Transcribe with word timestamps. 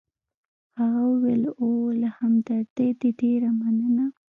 هغه 0.79 1.01
وویل: 1.09 1.43
اوه، 1.61 1.89
له 2.01 2.09
همدردۍ 2.17 2.89
دي 2.99 3.09
ډېره 3.21 3.49
مننه. 3.59 4.05